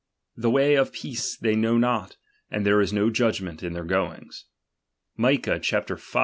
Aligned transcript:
The 0.35 0.49
way 0.49 0.73
of 0.77 0.93
peace 0.93 1.37
they 1.37 1.55
know 1.55 1.77
»xot, 1.77 2.15
and 2.49 2.65
there 2.65 2.81
is 2.81 2.91
no 2.91 3.11
judgment 3.11 3.61
in 3.61 3.73
their 3.73 3.83
goings. 3.85 4.45
^^licah 5.19 5.85
V. 6.13 6.19